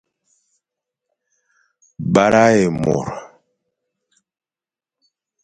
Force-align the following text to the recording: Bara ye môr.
Bara 2.13 2.45
ye 2.55 2.67
môr. 2.79 3.07